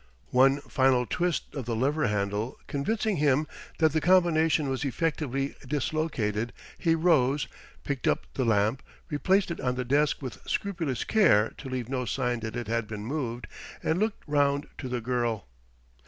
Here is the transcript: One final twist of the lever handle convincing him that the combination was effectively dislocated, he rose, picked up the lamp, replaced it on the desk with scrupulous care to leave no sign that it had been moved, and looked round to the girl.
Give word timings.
One 0.31 0.61
final 0.61 1.05
twist 1.05 1.53
of 1.53 1.65
the 1.65 1.75
lever 1.75 2.07
handle 2.07 2.57
convincing 2.65 3.17
him 3.17 3.45
that 3.77 3.91
the 3.93 4.01
combination 4.01 4.67
was 4.67 4.83
effectively 4.83 5.53
dislocated, 5.67 6.53
he 6.79 6.95
rose, 6.95 7.47
picked 7.83 8.07
up 8.07 8.25
the 8.33 8.43
lamp, 8.43 8.81
replaced 9.11 9.51
it 9.51 9.61
on 9.61 9.75
the 9.75 9.85
desk 9.85 10.19
with 10.19 10.39
scrupulous 10.49 11.03
care 11.03 11.51
to 11.59 11.69
leave 11.69 11.87
no 11.87 12.05
sign 12.05 12.39
that 12.39 12.55
it 12.55 12.65
had 12.67 12.87
been 12.87 13.05
moved, 13.05 13.45
and 13.83 13.99
looked 13.99 14.23
round 14.25 14.65
to 14.79 14.89
the 14.89 15.01
girl. 15.01 15.45